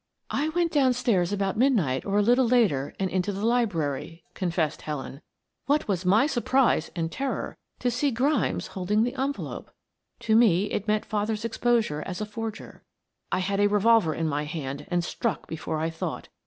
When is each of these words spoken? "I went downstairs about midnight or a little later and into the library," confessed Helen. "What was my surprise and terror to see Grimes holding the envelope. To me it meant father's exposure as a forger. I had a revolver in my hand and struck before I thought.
"I 0.31 0.49
went 0.49 0.71
downstairs 0.71 1.31
about 1.31 1.59
midnight 1.59 2.05
or 2.05 2.17
a 2.17 2.23
little 2.23 2.47
later 2.47 2.95
and 2.99 3.07
into 3.11 3.31
the 3.31 3.45
library," 3.45 4.23
confessed 4.33 4.81
Helen. 4.81 5.21
"What 5.67 5.87
was 5.87 6.07
my 6.07 6.25
surprise 6.25 6.89
and 6.95 7.11
terror 7.11 7.55
to 7.81 7.91
see 7.91 8.09
Grimes 8.09 8.65
holding 8.73 9.03
the 9.03 9.13
envelope. 9.13 9.69
To 10.21 10.35
me 10.35 10.71
it 10.71 10.87
meant 10.87 11.05
father's 11.05 11.45
exposure 11.45 12.01
as 12.01 12.19
a 12.19 12.25
forger. 12.25 12.83
I 13.31 13.41
had 13.41 13.59
a 13.59 13.69
revolver 13.69 14.15
in 14.15 14.27
my 14.27 14.45
hand 14.45 14.85
and 14.89 15.03
struck 15.03 15.45
before 15.45 15.79
I 15.79 15.91
thought. 15.91 16.29